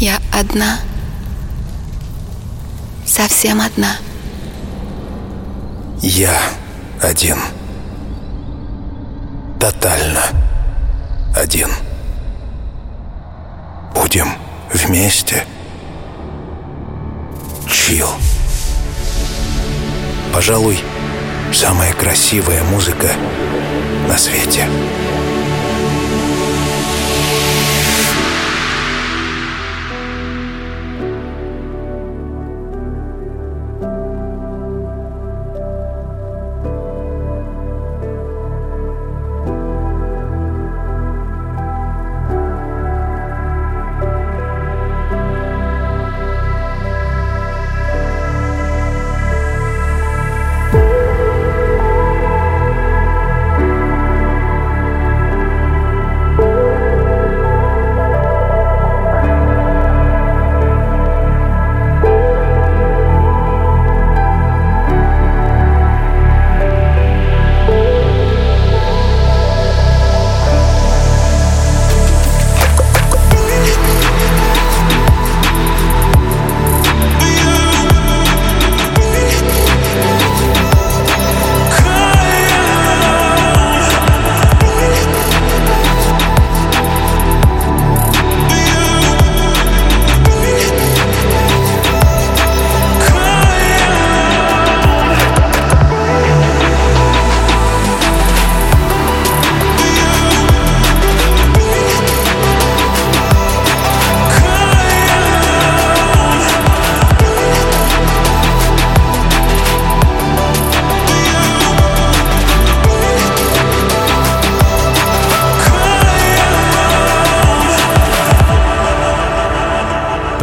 [0.00, 0.78] Я одна.
[3.04, 3.98] Совсем одна.
[6.00, 6.34] Я
[7.02, 7.36] один.
[9.60, 10.22] Тотально
[11.36, 11.68] один.
[13.94, 14.28] Будем
[14.72, 15.44] вместе.
[17.68, 18.08] Чил.
[20.32, 20.78] Пожалуй,
[21.52, 23.10] самая красивая музыка
[24.08, 24.66] на свете.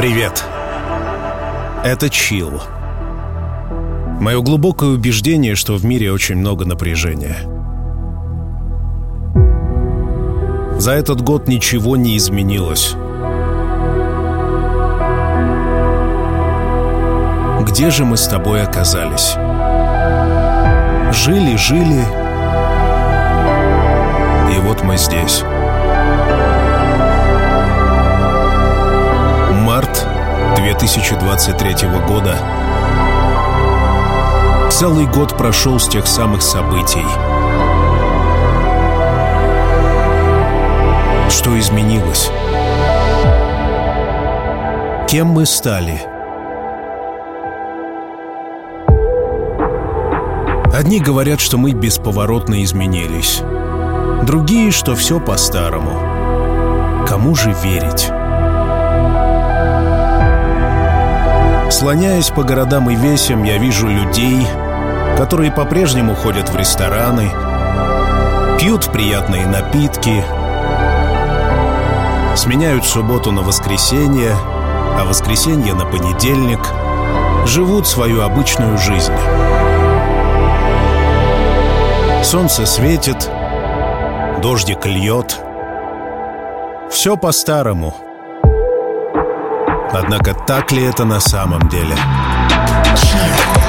[0.07, 0.41] Привет.
[1.83, 2.61] Это Чил.
[4.21, 7.35] Мое глубокое убеждение, что в мире очень много напряжения.
[10.79, 12.95] За этот год ничего не изменилось.
[17.69, 19.33] Где же мы с тобой оказались?
[21.13, 22.05] Жили, жили,
[24.55, 25.43] и вот мы здесь.
[30.67, 32.37] 2023 года.
[34.69, 37.05] Целый год прошел с тех самых событий.
[41.29, 42.29] Что изменилось?
[45.07, 46.01] Кем мы стали?
[50.73, 53.41] Одни говорят, что мы бесповоротно изменились.
[54.23, 57.05] Другие, что все по-старому.
[57.07, 58.11] Кому же верить?
[61.69, 64.47] Слоняясь по городам и весям, я вижу людей,
[65.17, 67.29] которые по-прежнему ходят в рестораны,
[68.57, 70.23] пьют приятные напитки,
[72.37, 74.31] сменяют субботу на воскресенье,
[74.97, 76.61] а воскресенье на понедельник,
[77.45, 79.13] живут свою обычную жизнь.
[82.23, 83.29] Солнце светит,
[84.41, 85.37] дождик льет.
[86.89, 87.93] Все по-старому—
[89.93, 91.95] Однако так ли это на самом деле?
[92.89, 93.66] Каждое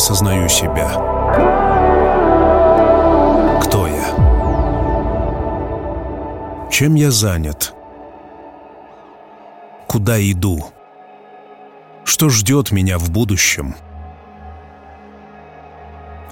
[0.00, 0.88] осознаю себя.
[3.62, 4.06] Кто я?
[6.70, 7.74] Чем я занят?
[9.86, 10.68] Куда иду?
[12.04, 13.74] Что ждет меня в будущем?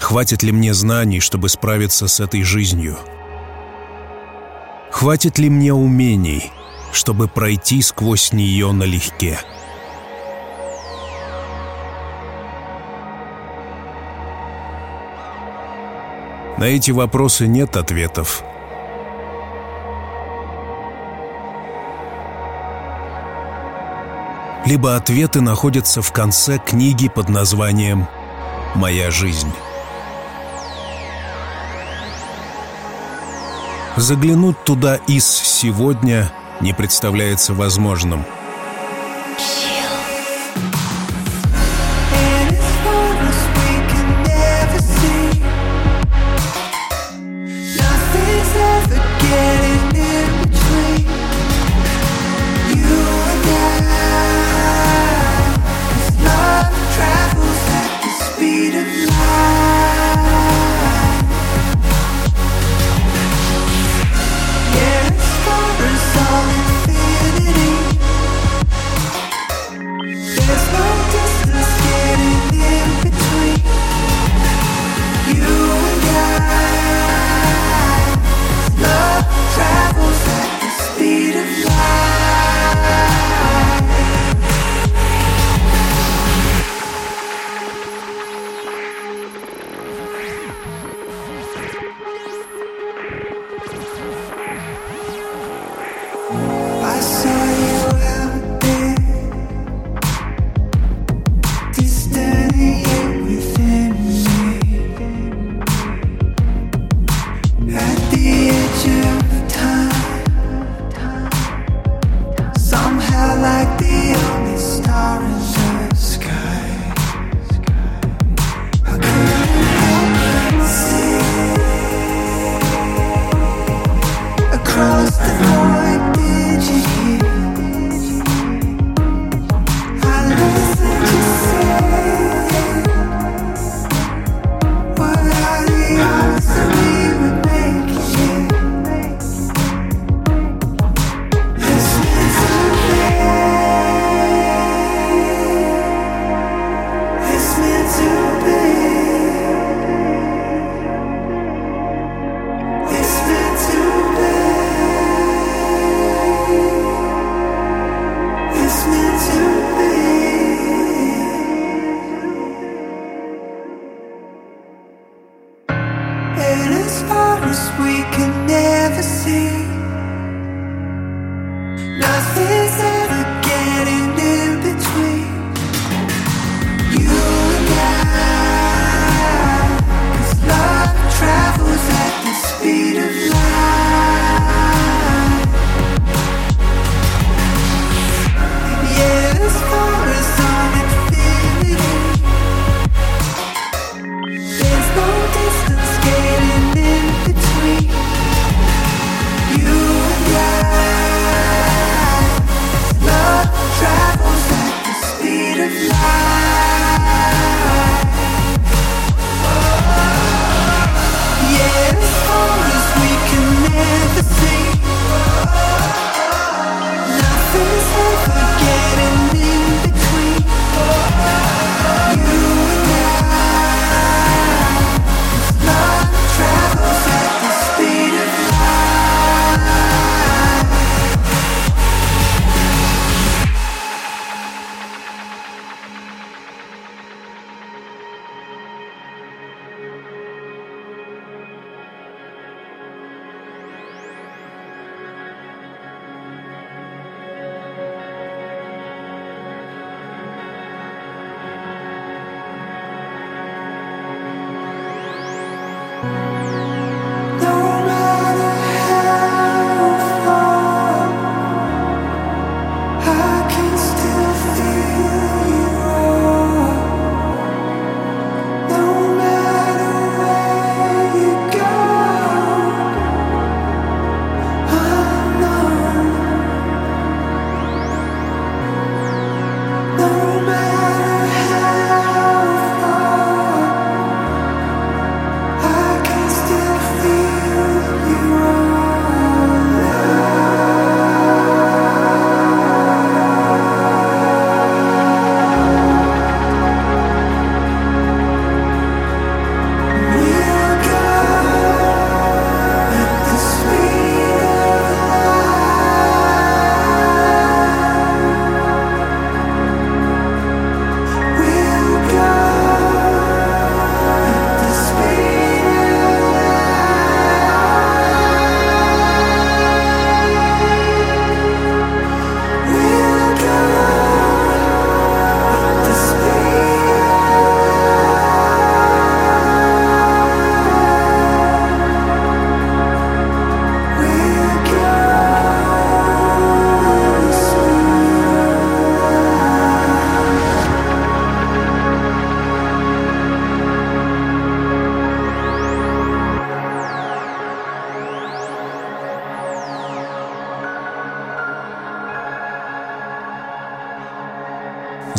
[0.00, 2.96] Хватит ли мне знаний, чтобы справиться с этой жизнью?
[4.90, 6.50] Хватит ли мне умений,
[6.90, 9.38] чтобы пройти сквозь нее налегке?
[16.58, 18.42] На эти вопросы нет ответов.
[24.66, 28.08] Либо ответы находятся в конце книги под названием
[28.74, 29.52] «Моя жизнь».
[33.96, 38.26] Заглянуть туда из сегодня не представляется возможным–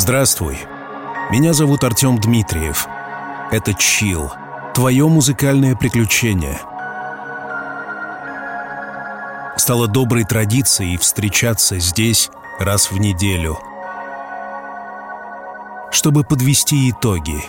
[0.09, 0.57] Здравствуй.
[1.29, 2.87] Меня зовут Артем Дмитриев.
[3.51, 4.31] Это Чил.
[4.73, 6.59] Твое музыкальное приключение.
[9.55, 13.59] Стало доброй традицией встречаться здесь раз в неделю,
[15.91, 17.43] чтобы подвести итоги.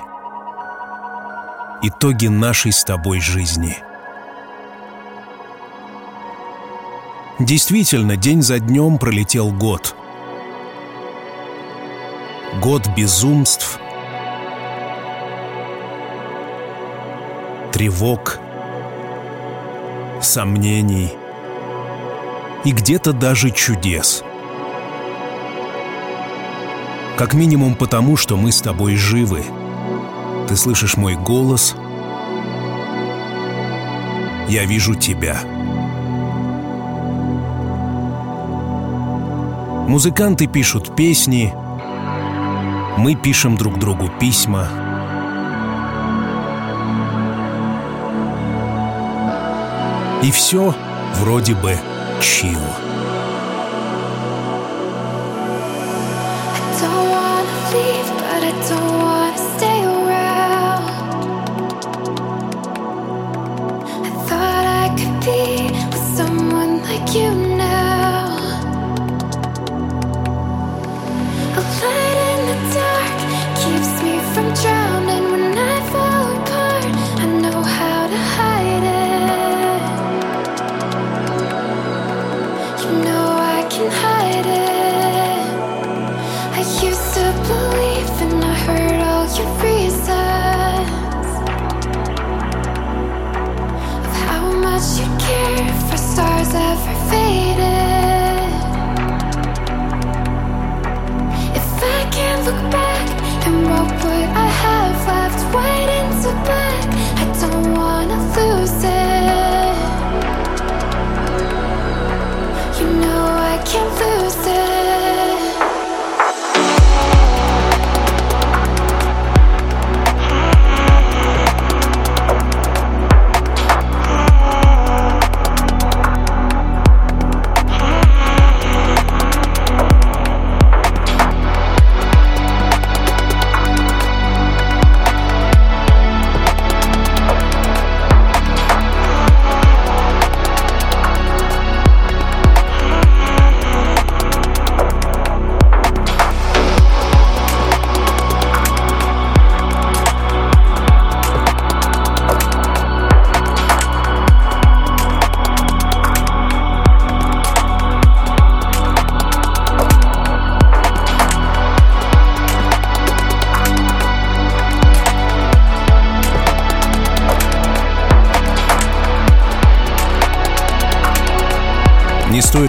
[1.80, 3.78] Итоги нашей с тобой жизни.
[7.38, 9.96] Действительно, день за днем пролетел год.
[12.60, 13.80] Год безумств,
[17.72, 18.38] тревог,
[20.20, 21.10] сомнений
[22.64, 24.22] и где-то даже чудес.
[27.16, 29.42] Как минимум потому, что мы с тобой живы.
[30.46, 31.74] Ты слышишь мой голос.
[34.48, 35.40] Я вижу тебя.
[39.88, 41.54] Музыканты пишут песни,
[42.96, 44.68] мы пишем друг другу письма.
[50.22, 50.74] И все
[51.16, 51.76] вроде бы
[52.20, 52.60] чил.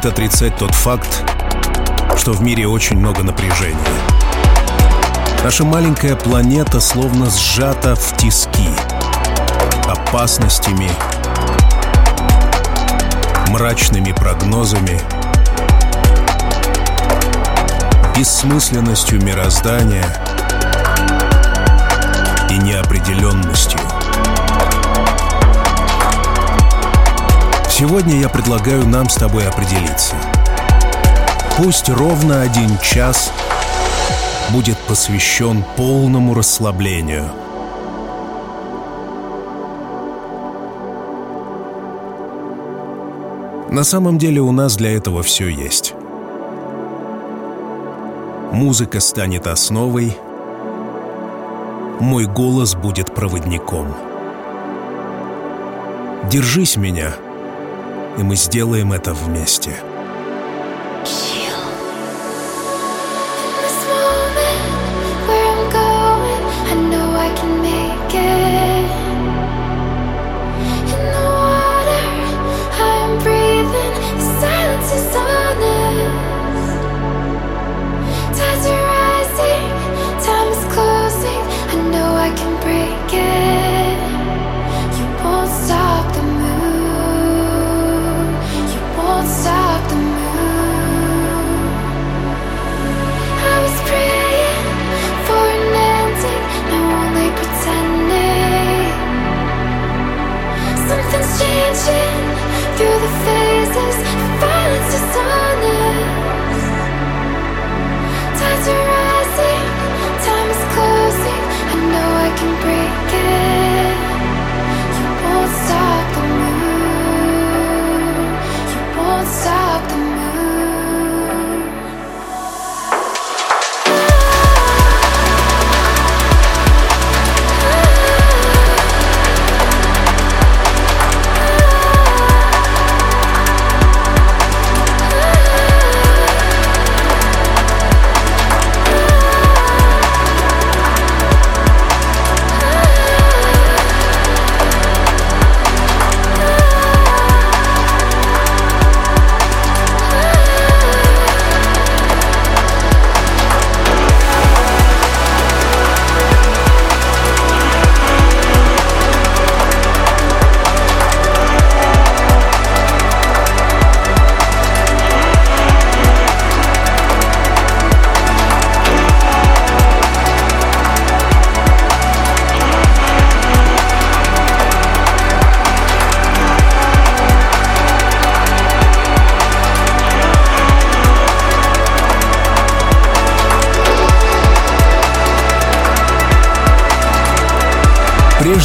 [0.02, 1.24] Стоит отрицать тот факт,
[2.18, 3.78] что в мире очень много напряжения.
[5.44, 8.70] Наша маленькая планета словно сжата в тиски
[9.88, 10.90] опасностями,
[13.50, 15.00] мрачными прогнозами,
[18.16, 20.06] бессмысленностью мироздания
[22.50, 24.01] и неопределенностью.
[27.82, 30.16] Сегодня я предлагаю нам с тобой определиться.
[31.58, 33.34] Пусть ровно один час
[34.52, 37.32] будет посвящен полному расслаблению.
[43.72, 45.96] На самом деле у нас для этого все есть.
[48.52, 50.16] Музыка станет основой,
[52.00, 53.96] мой голос будет проводником.
[56.30, 57.16] Держись меня,
[58.18, 59.91] и мы сделаем это вместе.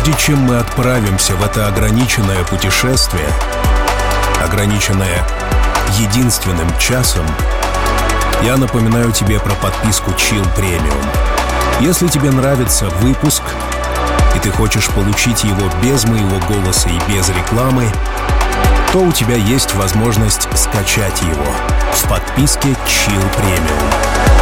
[0.06, 3.28] Прежде чем мы отправимся в это ограниченное путешествие,
[4.40, 5.26] ограниченное
[5.98, 7.26] единственным часом,
[8.44, 11.04] я напоминаю тебе про подписку Chill Premium.
[11.80, 13.42] Если тебе нравится выпуск,
[14.36, 17.88] и ты хочешь получить его без моего голоса и без рекламы,
[18.92, 21.52] то у тебя есть возможность скачать его
[21.94, 23.92] в подписке Chill Premium.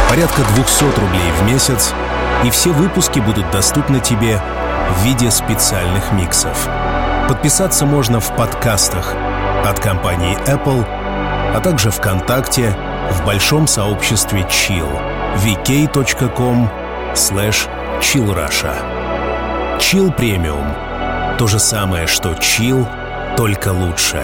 [0.09, 1.91] Порядка 200 рублей в месяц,
[2.43, 4.39] и все выпуски будут доступны тебе
[4.89, 6.67] в виде специальных миксов.
[7.27, 9.13] Подписаться можно в подкастах
[9.65, 10.85] от компании Apple,
[11.55, 12.75] а также ВКонтакте
[13.11, 14.87] в большом сообществе Chill
[15.37, 16.69] vk.com
[17.13, 17.67] slash
[18.01, 18.75] chillrusha.
[19.79, 21.37] Chill Premium.
[21.37, 22.85] То же самое, что Chill,
[23.35, 24.23] только лучше.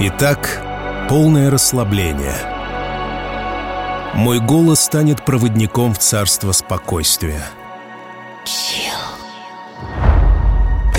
[0.00, 0.60] Итак,
[1.08, 2.36] полное расслабление.
[4.14, 7.42] Мой голос станет проводником в царство спокойствия.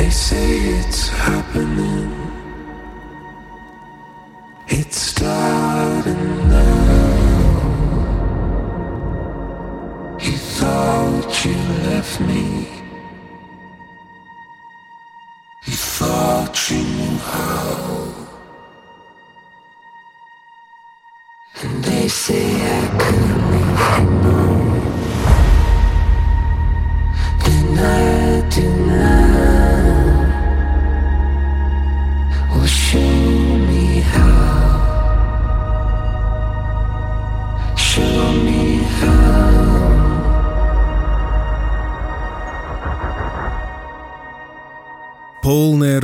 [0.07, 2.26] They say it's happening.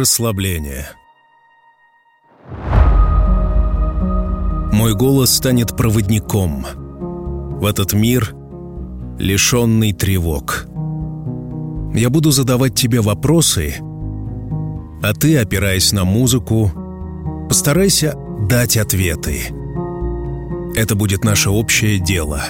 [0.04, 0.86] Расслабление.
[4.74, 6.66] Мой голос станет проводником
[7.62, 8.36] в этот мир,
[9.18, 10.66] лишенный тревог.
[11.96, 13.76] Я буду задавать тебе вопросы,
[15.02, 16.70] а ты, опираясь на музыку,
[17.48, 18.18] постарайся
[18.50, 19.40] дать ответы.
[20.76, 22.42] Это будет наше общее дело.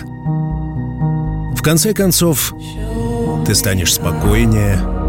[1.56, 2.52] В конце концов,
[3.46, 5.03] ты станешь спокойнее,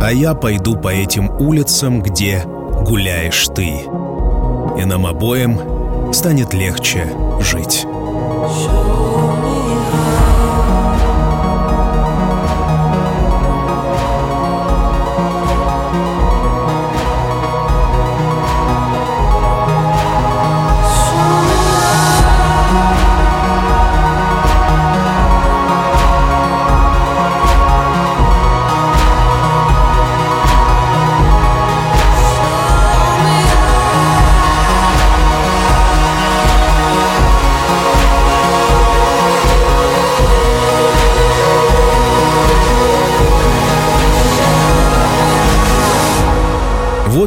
[0.00, 3.82] а я пойду по этим улицам, где гуляешь ты.
[4.78, 7.08] И нам обоим станет легче
[7.40, 7.86] жить.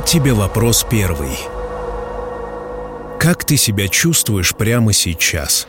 [0.10, 1.38] Тебе вопрос первый.
[3.20, 5.68] Как ты себя чувствуешь прямо сейчас?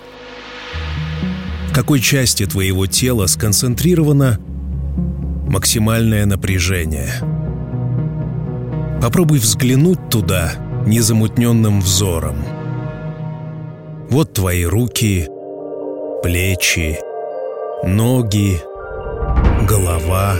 [1.69, 4.39] В какой части твоего тела сконцентрировано
[5.47, 7.13] максимальное напряжение?
[9.03, 10.53] Попробуй взглянуть туда
[10.87, 12.43] незамутненным взором.
[14.09, 15.29] Вот твои руки,
[16.23, 16.99] плечи,
[17.85, 18.59] ноги,
[19.69, 20.37] голова.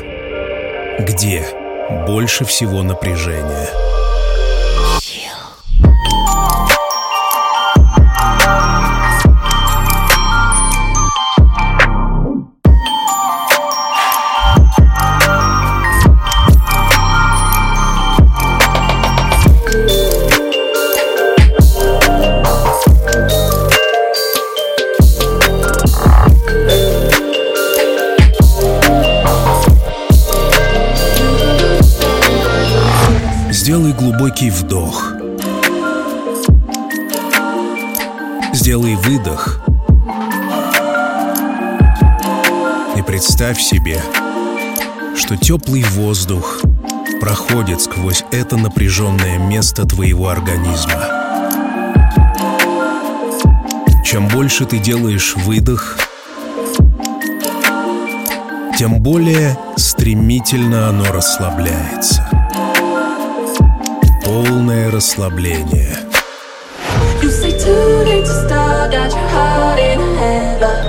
[1.01, 1.45] Где
[1.91, 3.69] больше всего напряжения?
[34.21, 35.15] Глубокий вдох.
[38.53, 39.63] Сделай выдох.
[42.97, 43.99] И представь себе,
[45.17, 46.61] что теплый воздух
[47.19, 51.01] проходит сквозь это напряженное место твоего организма.
[54.05, 55.97] Чем больше ты делаешь выдох,
[58.79, 62.40] тем более стремительно оно расслабляется.
[64.31, 65.97] Полное расслабление.
[67.21, 70.85] You say too late to start, got your heart in a headlock.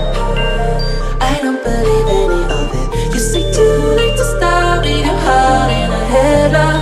[1.20, 3.16] I don't believe any of it.
[3.16, 6.81] You say too late to start, leave your heart in a headlock.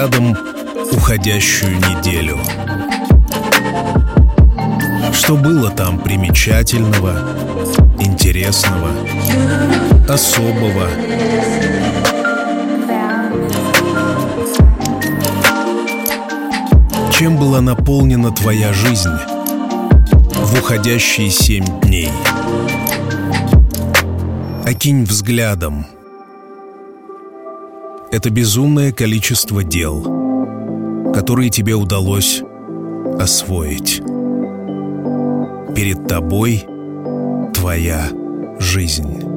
[0.00, 0.34] Взглядом
[0.92, 2.38] уходящую неделю.
[5.12, 7.18] Что было там примечательного,
[7.98, 8.90] интересного,
[10.08, 10.88] особого?
[17.12, 19.10] Чем была наполнена твоя жизнь
[20.32, 22.10] в уходящие семь дней?
[24.64, 25.84] Окинь взглядом.
[28.12, 30.02] Это безумное количество дел,
[31.14, 32.42] которые тебе удалось
[33.20, 34.02] освоить.
[35.76, 36.64] Перед тобой
[37.54, 38.10] твоя
[38.58, 39.29] жизнь.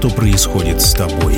[0.00, 1.34] Что происходит с тобой?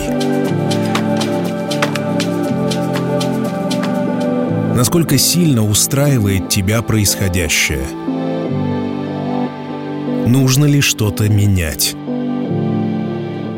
[4.76, 7.84] Насколько сильно устраивает тебя происходящее?
[10.28, 11.96] Нужно ли что-то менять?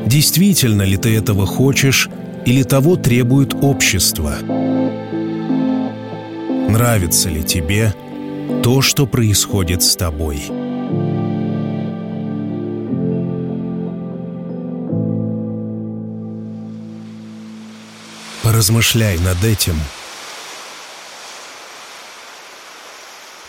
[0.06, 2.08] Действительно ли ты этого хочешь
[2.46, 4.36] или того требует общество?
[6.70, 7.92] Нравится ли тебе
[8.62, 10.63] то, что происходит с тобой?
[18.54, 19.74] Поразмышляй над этим.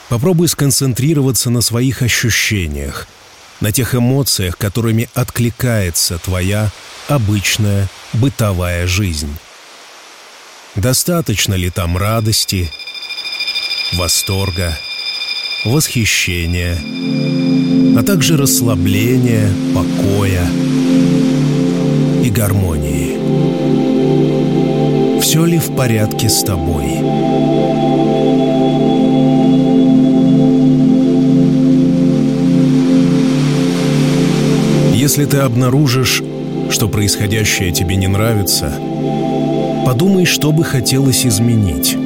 [0.10, 3.08] Попробуй сконцентрироваться на своих ощущениях,
[3.62, 6.72] на тех эмоциях, которыми откликается твоя
[7.08, 9.32] обычная бытовая жизнь.
[10.74, 12.72] Достаточно ли там радости,
[13.94, 14.76] восторга,
[15.66, 16.80] восхищения,
[17.96, 20.50] а также расслабления, покоя
[22.24, 23.95] и гармонии?
[25.26, 26.86] Все ли в порядке с тобой?
[34.94, 36.22] Если ты обнаружишь,
[36.70, 38.72] что происходящее тебе не нравится,
[39.84, 41.98] подумай, что бы хотелось изменить.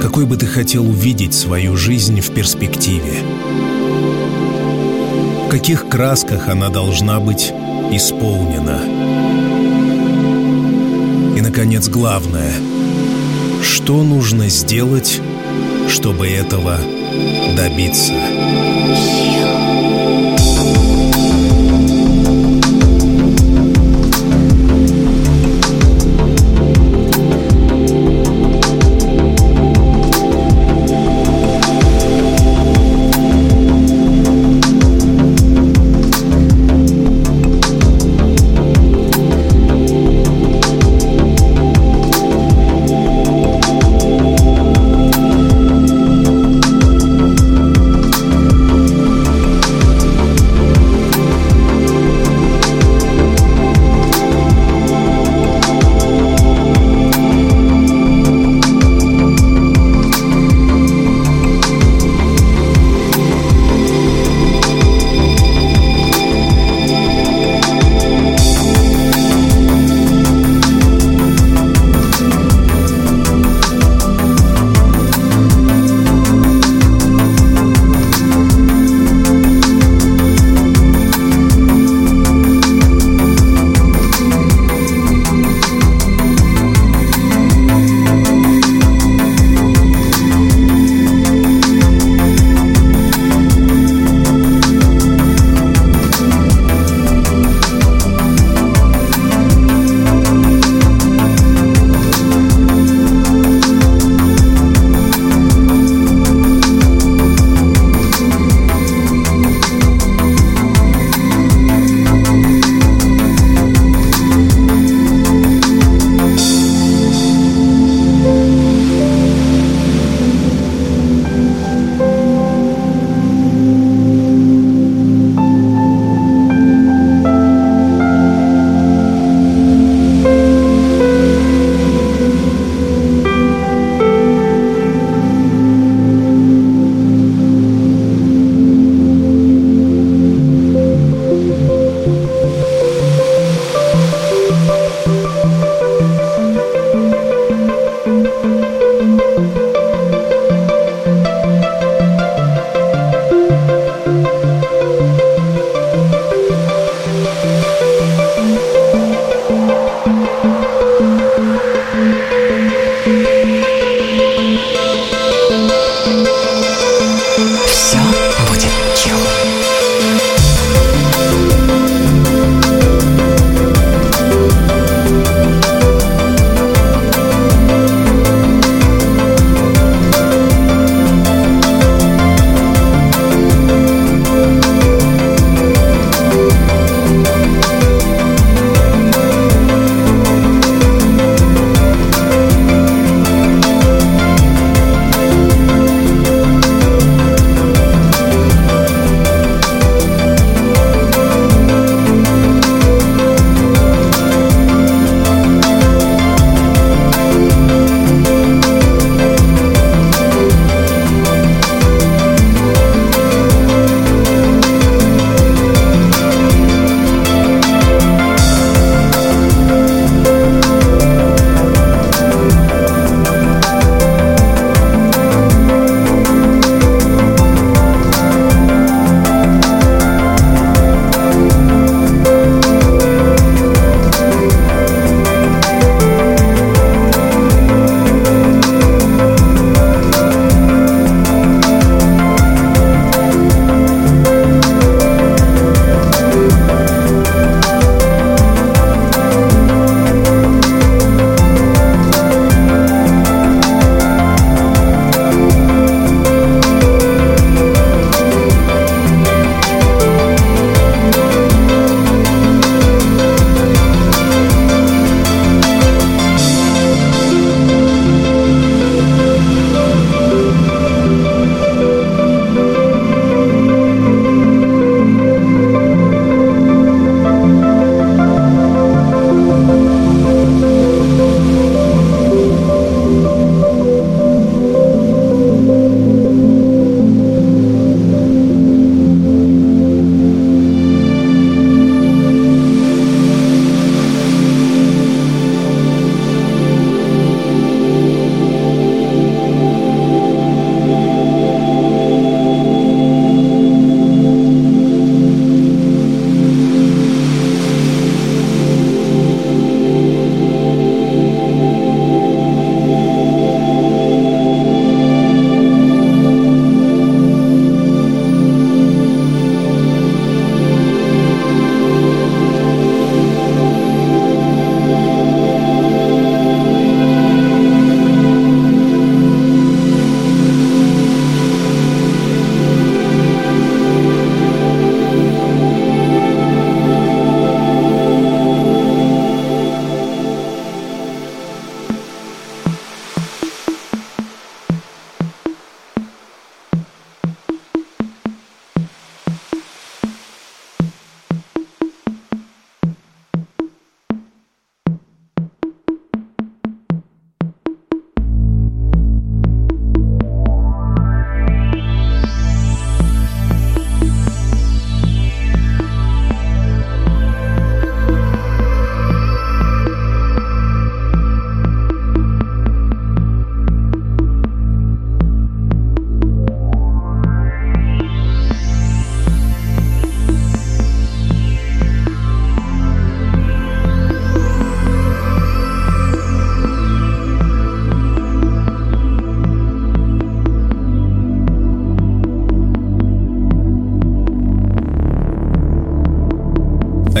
[0.00, 3.14] Какой бы ты хотел увидеть свою жизнь в перспективе?
[5.46, 7.52] В каких красках она должна быть
[7.90, 9.19] исполнена?
[11.60, 12.54] Наконец, главное,
[13.62, 15.20] что нужно сделать,
[15.90, 16.78] чтобы этого
[17.54, 18.14] добиться?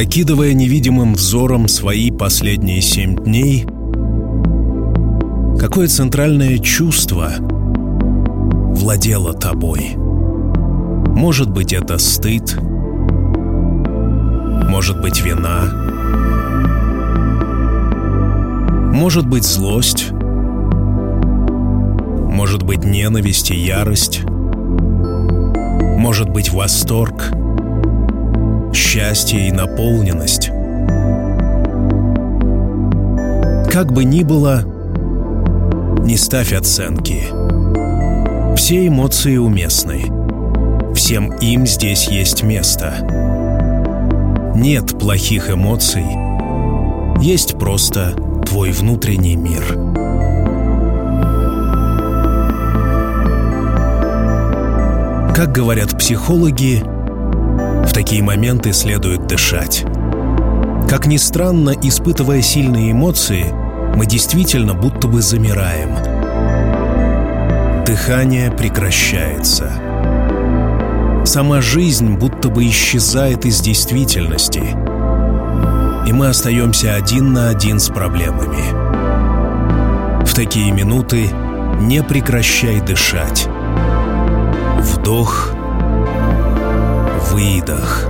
[0.00, 3.66] Окидывая невидимым взором свои последние семь дней,
[5.58, 9.90] какое центральное чувство владело тобой?
[9.96, 12.58] Может быть, это стыд,
[14.70, 15.64] может быть, вина,
[18.94, 20.12] может быть, злость,
[22.30, 24.22] может быть, ненависть и ярость,
[25.98, 27.34] может быть, восторг,
[28.72, 30.50] счастье и наполненность.
[33.70, 34.64] Как бы ни было,
[36.04, 37.22] не ставь оценки.
[38.56, 40.06] Все эмоции уместны.
[40.94, 42.94] Всем им здесь есть место.
[44.56, 46.04] Нет плохих эмоций.
[47.20, 48.14] Есть просто
[48.44, 49.62] твой внутренний мир.
[55.34, 56.82] Как говорят психологи,
[58.00, 59.84] такие моменты следует дышать.
[60.88, 63.52] Как ни странно, испытывая сильные эмоции,
[63.94, 65.96] мы действительно будто бы замираем.
[67.84, 69.70] Дыхание прекращается.
[71.26, 74.62] Сама жизнь будто бы исчезает из действительности.
[76.08, 78.64] И мы остаемся один на один с проблемами.
[80.24, 81.28] В такие минуты
[81.82, 83.46] не прекращай дышать.
[84.78, 85.54] Вдох,
[87.30, 88.08] выдох.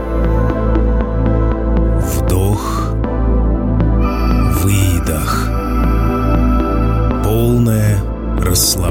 [2.15, 2.93] Вдох,
[4.63, 5.49] выдох.
[7.25, 7.99] Полное
[8.41, 8.90] расслабление.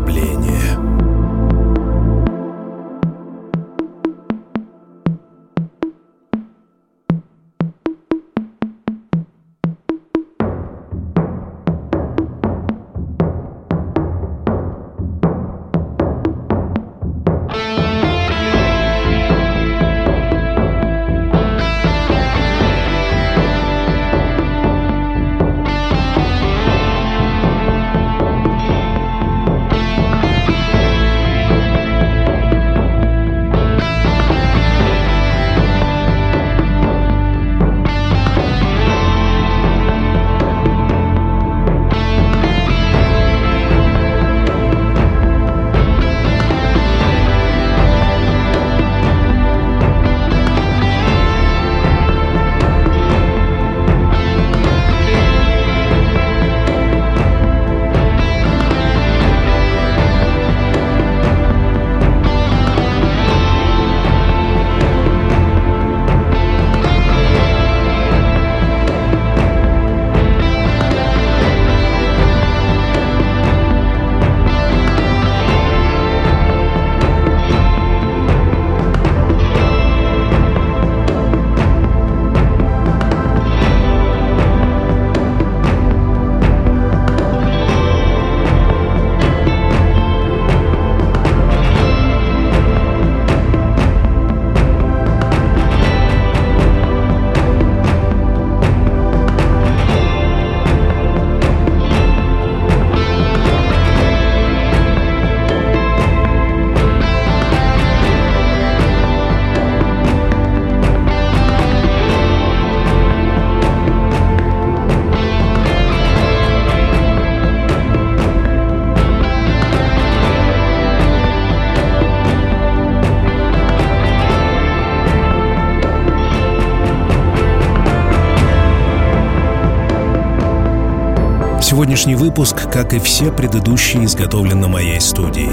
[131.79, 135.49] Сегодняшний выпуск, как и все предыдущие, изготовлен на моей студии.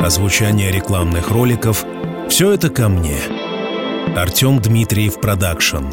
[0.00, 1.84] озвучание рекламных роликов—
[2.28, 3.16] все это ко мне.
[4.16, 5.86] Артем Дмитриев Продакшн.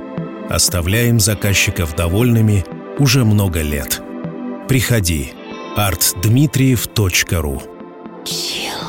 [0.50, 2.66] Оставляем заказчиков довольными
[2.98, 4.02] уже много лет.
[4.68, 5.34] Приходи.
[5.78, 7.62] artdmitriev.ru
[8.26, 8.89] чувствуешь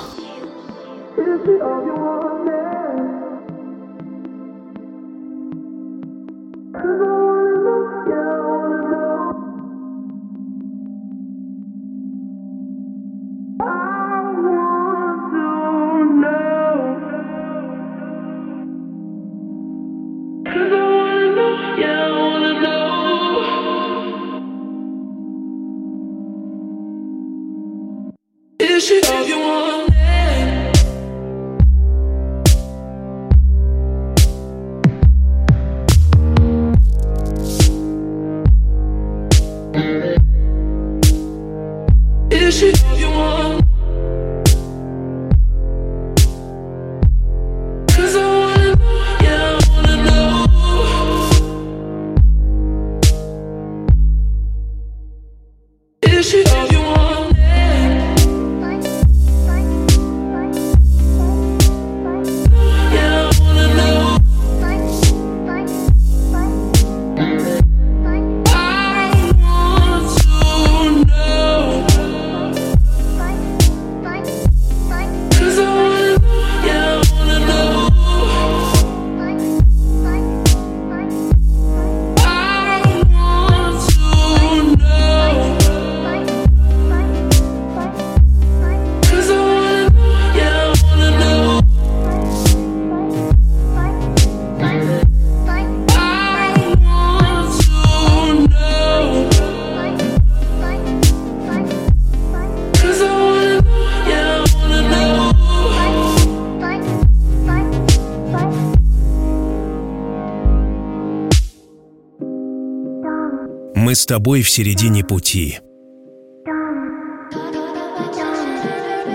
[114.10, 115.60] тобой в середине пути.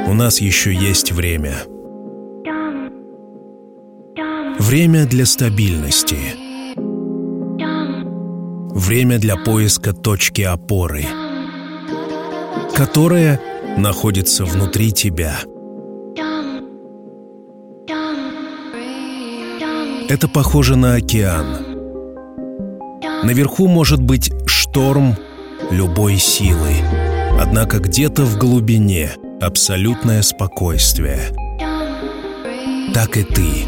[0.07, 1.63] У нас еще есть время.
[4.57, 6.15] Время для стабильности.
[8.73, 11.03] Время для поиска точки опоры,
[12.73, 13.41] которая
[13.77, 15.41] находится внутри тебя.
[20.07, 21.75] Это похоже на океан.
[23.23, 24.31] Наверху может быть
[24.75, 25.15] шторм
[25.71, 26.73] любой силы.
[27.39, 31.31] Однако где-то в глубине абсолютное спокойствие.
[32.93, 33.63] Так и ты.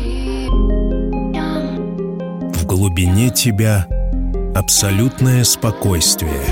[2.52, 3.88] В глубине тебя
[4.54, 6.44] абсолютное спокойствие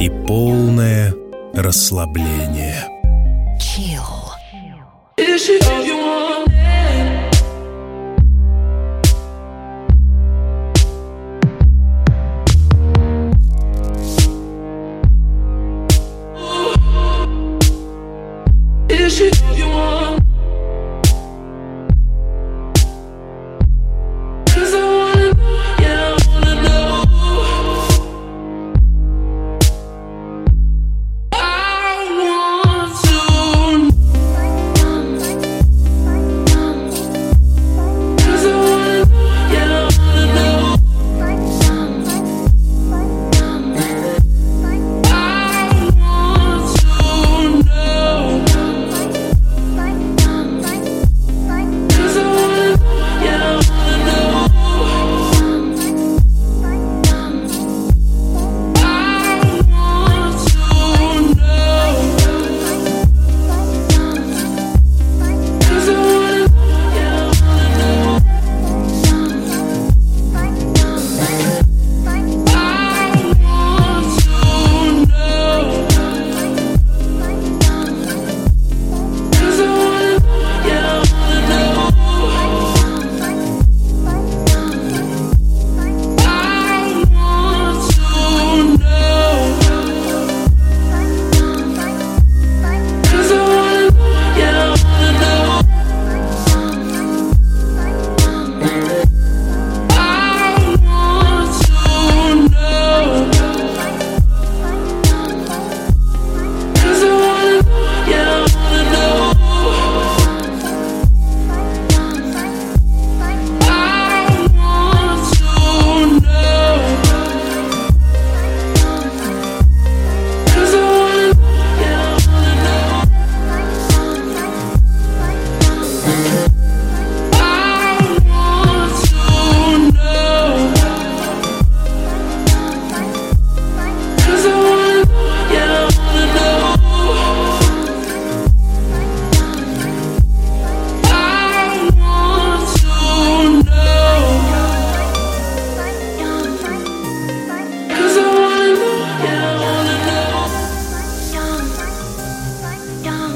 [0.00, 1.12] и полное
[1.54, 2.86] расслабление.
[3.58, 4.14] Chill.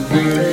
[0.09, 0.48] Thank you.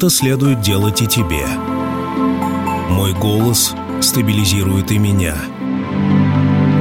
[0.00, 1.44] Это следует делать и тебе.
[2.88, 5.34] Мой голос стабилизирует и меня.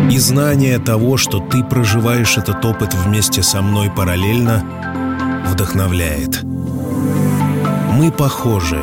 [0.09, 4.63] И знание того, что ты проживаешь этот опыт вместе со мной параллельно,
[5.49, 6.43] вдохновляет.
[7.91, 8.81] Мы похожи,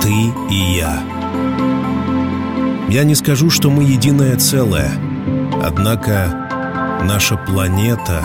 [0.00, 1.02] ты и я.
[2.88, 4.90] Я не скажу, что мы единое целое,
[5.62, 6.48] однако
[7.04, 8.22] наша планета,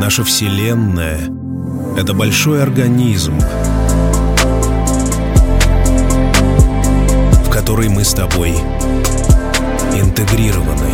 [0.00, 1.20] наша Вселенная—
[1.96, 3.38] это большой организм,
[7.78, 8.50] в который мы с тобой
[9.94, 10.90] интегрированы.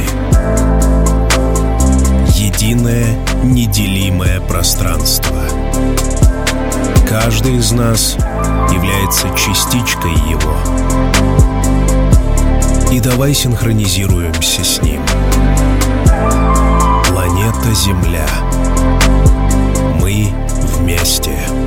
[2.35, 3.07] Единое
[3.43, 5.35] неделимое пространство.
[7.09, 8.19] Каждый из нас
[8.71, 10.59] является частичкой его.
[12.93, 15.01] И давай синхронизируемся с ним.
[17.09, 18.29] Планета Земля.
[20.03, 20.29] Мы
[20.77, 21.33] вместе.
[21.49, 21.64] А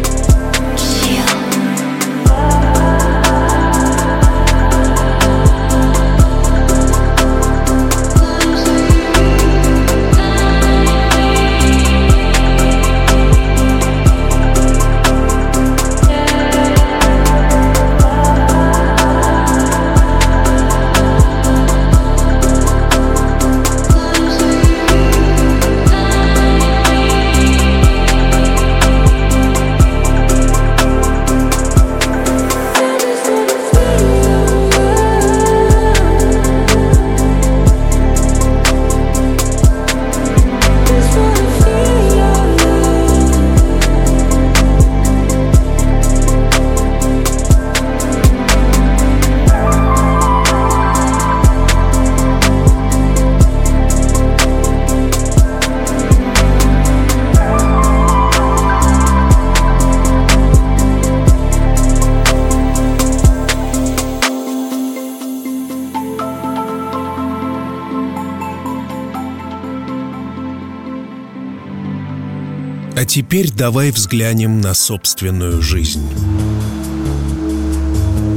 [73.18, 76.08] теперь давай взглянем на собственную жизнь.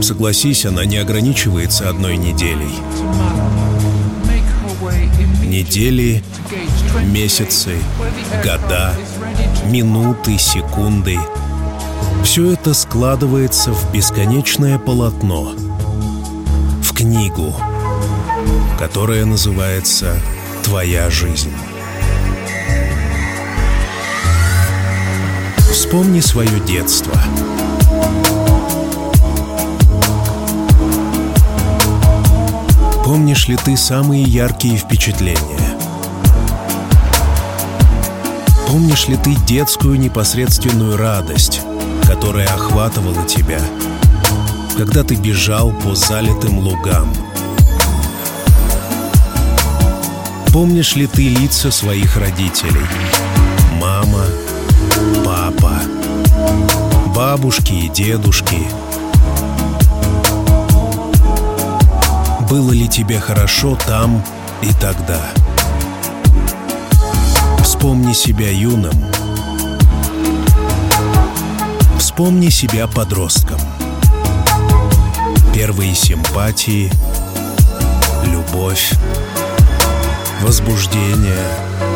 [0.02, 2.72] Согласись, она не ограничивается одной неделей.
[5.44, 6.24] Недели,
[7.04, 7.76] месяцы,
[8.42, 8.94] года,
[9.66, 11.18] минуты, секунды.
[12.24, 15.52] Все это складывается в бесконечное полотно,
[16.82, 17.54] в книгу,
[18.78, 20.14] которая называется
[20.64, 21.52] «Твоя жизнь».
[25.90, 27.20] Вспомни свое детство.
[33.04, 35.76] Помнишь ли ты самые яркие впечатления?
[38.68, 41.60] Помнишь ли ты детскую непосредственную радость,
[42.06, 43.60] которая охватывала тебя,
[44.76, 47.12] когда ты бежал по залитым лугам?
[50.52, 52.86] Помнишь ли ты лица своих родителей?
[53.80, 54.24] Мама,
[55.24, 55.72] папа,
[57.14, 58.58] бабушки и дедушки.
[62.48, 64.22] Было ли тебе хорошо там
[64.62, 65.20] и тогда?
[67.62, 68.94] Вспомни себя юным.
[71.98, 73.60] Вспомни себя подростком.
[75.54, 76.90] Первые симпатии,
[78.24, 78.92] любовь,
[80.42, 81.44] возбуждение—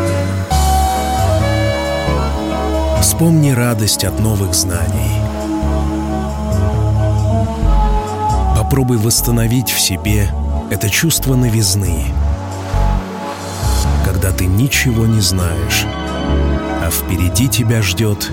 [3.14, 5.20] Вспомни радость от новых знаний.
[8.56, 10.28] Попробуй восстановить в себе
[10.68, 12.06] это чувство новизны,
[14.04, 15.84] когда ты ничего не знаешь,
[16.82, 18.32] а впереди тебя ждет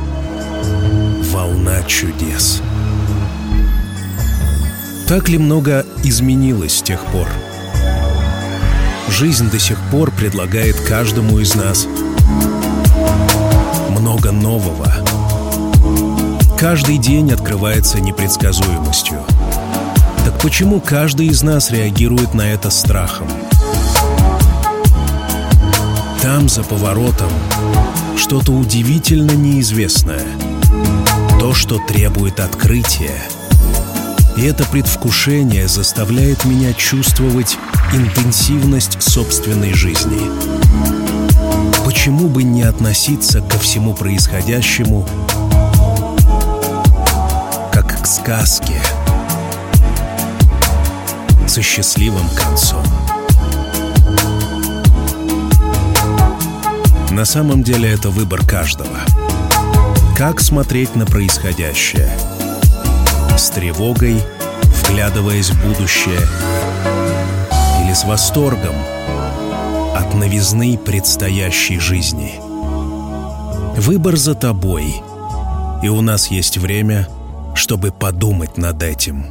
[1.31, 2.63] волна чудес.
[5.07, 7.27] Так ли много изменилось с тех пор?
[9.09, 11.85] Жизнь до сих пор предлагает каждому из нас
[14.01, 14.91] много нового.
[16.57, 19.19] Каждый день открывается непредсказуемостью.
[20.25, 23.27] Так почему каждый из нас реагирует на это страхом?
[26.19, 27.29] Там, за поворотом,
[28.17, 30.25] что-то удивительно неизвестное.
[31.39, 33.21] То, что требует открытия.
[34.35, 37.57] И это предвкушение заставляет меня чувствовать
[37.93, 40.60] интенсивность собственной жизни
[41.91, 45.05] почему бы не относиться ко всему происходящему
[47.69, 48.81] как к сказке
[51.45, 52.81] со счастливым концом?
[57.09, 59.01] На самом деле это выбор каждого.
[60.15, 62.09] Как смотреть на происходящее?
[63.37, 64.23] С тревогой,
[64.81, 66.21] вглядываясь в будущее?
[67.83, 68.75] Или с восторгом,
[70.11, 72.33] от новизны предстоящей жизни?
[73.79, 75.01] Выбор за тобой,
[75.81, 77.07] и у нас есть время,
[77.55, 79.25] чтобы подумать над этим.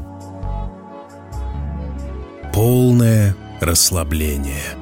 [2.53, 4.63] Полное расслабление–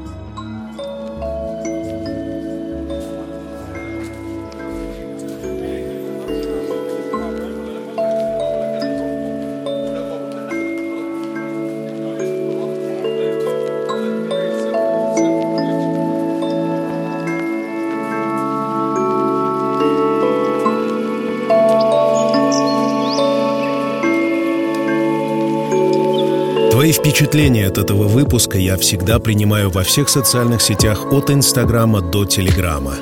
[27.18, 32.94] Впечатления от этого выпуска я всегда принимаю во всех социальных сетях от Инстаграма до Телеграма.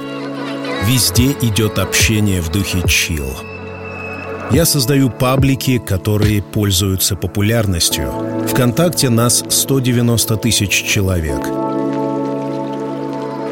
[0.86, 3.26] Везде идет общение в духе чил.
[4.50, 8.10] Я создаю паблики, которые пользуются популярностью.
[8.48, 11.42] Вконтакте нас 190 тысяч человек.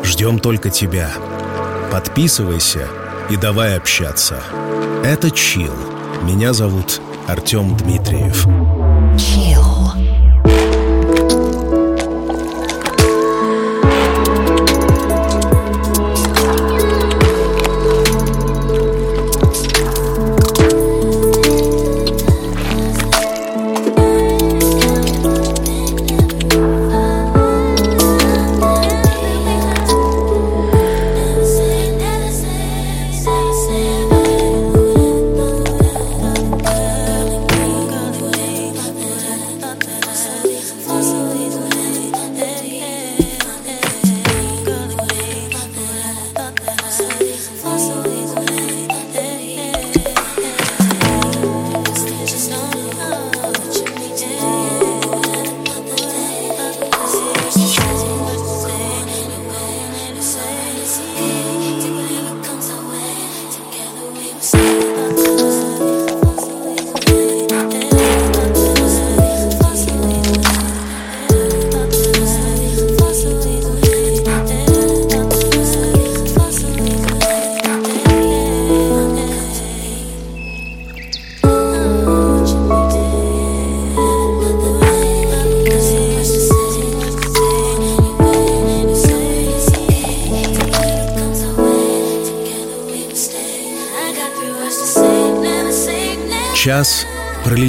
[0.03, 1.11] Ждем только тебя.
[1.93, 2.89] Подписывайся
[3.29, 4.41] и давай общаться.
[5.05, 5.75] Это Чил.
[6.23, 8.47] Меня зовут Артем Дмитриев.
[9.19, 10.24] Chill.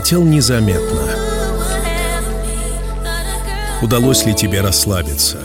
[0.06, 1.02] Пролетел незаметно.
[3.82, 5.40] Удалось ли тебе расслабиться?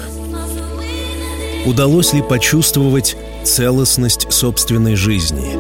[1.65, 5.57] Удалось ли почувствовать целостность собственной жизни,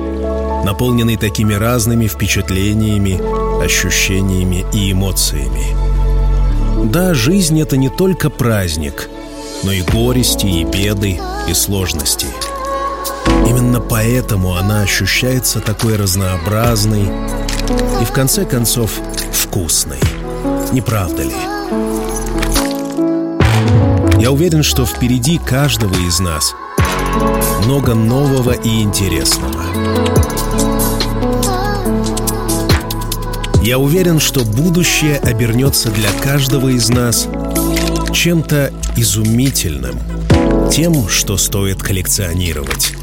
[0.66, 3.18] наполненной такими разными впечатлениями,
[3.64, 5.64] ощущениями и эмоциями?
[6.90, 9.09] Да, жизнь— это не только праздник,
[9.62, 12.26] но и горести, и беды, и сложности.
[13.48, 17.39] Именно поэтому она ощущается такой разнообразной
[18.00, 19.00] и, в конце концов,
[19.32, 20.00] вкусной.
[20.72, 21.34] Не правда ли?
[24.20, 26.54] Я уверен, что впереди каждого из нас
[27.64, 29.64] много нового и интересного.
[33.62, 37.28] Я уверен, что будущее обернется для каждого из нас
[38.12, 39.98] чем-то изумительным,
[40.70, 42.94] тем, что стоит коллекционировать.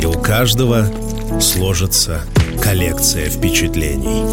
[0.00, 0.86] И у каждого
[1.40, 2.22] сложится
[2.60, 4.24] коллекция впечатлений.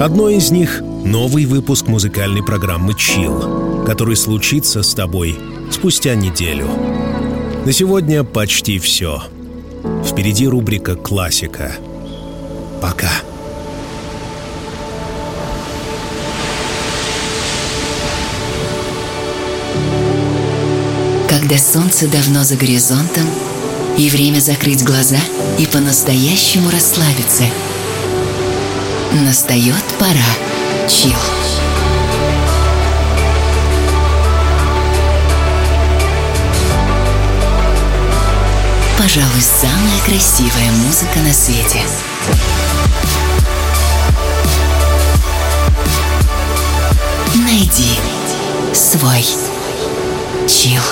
[0.00, 5.38] Одно из них— новый выпуск музыкальной программы «Чил», который случится с тобой
[5.70, 6.68] спустя неделю.
[7.64, 9.22] На сегодня почти все.
[10.04, 11.72] Впереди рубрика «Классика».
[12.80, 13.10] Пока.
[21.28, 23.24] Когда солнце давно за горизонтом,
[23.98, 25.18] и время закрыть глаза
[25.58, 27.44] и по-настоящему расслабиться.
[29.12, 30.88] Настает пора.
[30.88, 31.16] Чил.
[38.98, 41.80] Пожалуй, самая красивая музыка на свете.
[47.34, 47.98] Найди
[48.74, 49.24] свой
[50.48, 50.82] чил.